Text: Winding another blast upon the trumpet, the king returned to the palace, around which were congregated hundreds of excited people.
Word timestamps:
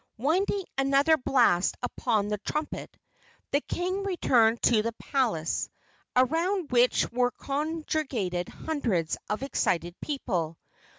Winding 0.17 0.63
another 0.79 1.15
blast 1.15 1.75
upon 1.83 2.27
the 2.29 2.39
trumpet, 2.39 2.89
the 3.51 3.61
king 3.61 4.01
returned 4.03 4.59
to 4.63 4.81
the 4.81 4.93
palace, 4.93 5.69
around 6.15 6.71
which 6.71 7.07
were 7.11 7.29
congregated 7.29 8.49
hundreds 8.49 9.15
of 9.29 9.43
excited 9.43 9.93
people. 10.01 10.57